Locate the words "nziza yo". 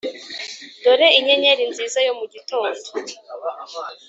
1.71-2.13